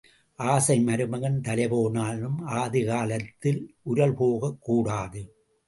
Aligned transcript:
ஆசை 0.35 0.79
மருமகன் 0.79 1.41
தலைபோனாலும் 1.41 2.35
ஆதிகாலத்து 2.47 3.65
உரல் 3.81 4.13
போகக் 4.13 4.57
கூடாது. 4.61 5.35